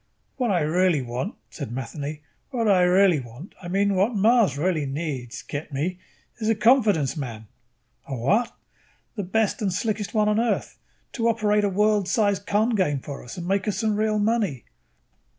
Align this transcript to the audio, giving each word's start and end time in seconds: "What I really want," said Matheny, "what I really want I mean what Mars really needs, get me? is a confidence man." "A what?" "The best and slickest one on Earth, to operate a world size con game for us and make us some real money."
"What 0.37 0.49
I 0.49 0.61
really 0.61 1.03
want," 1.03 1.35
said 1.51 1.71
Matheny, 1.71 2.23
"what 2.49 2.67
I 2.67 2.81
really 2.81 3.19
want 3.19 3.53
I 3.61 3.67
mean 3.67 3.93
what 3.93 4.15
Mars 4.15 4.57
really 4.57 4.87
needs, 4.87 5.43
get 5.43 5.71
me? 5.71 5.99
is 6.39 6.49
a 6.49 6.55
confidence 6.55 7.15
man." 7.15 7.45
"A 8.07 8.15
what?" 8.15 8.51
"The 9.15 9.21
best 9.21 9.61
and 9.61 9.71
slickest 9.71 10.15
one 10.15 10.27
on 10.27 10.39
Earth, 10.39 10.79
to 11.11 11.27
operate 11.29 11.63
a 11.63 11.69
world 11.69 12.07
size 12.09 12.39
con 12.39 12.71
game 12.73 12.99
for 12.99 13.23
us 13.23 13.37
and 13.37 13.47
make 13.47 13.67
us 13.67 13.77
some 13.77 13.95
real 13.95 14.17
money." 14.17 14.63